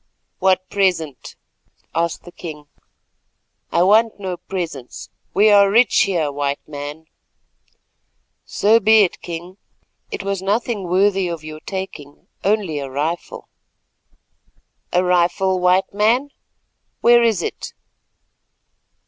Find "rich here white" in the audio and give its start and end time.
5.69-6.67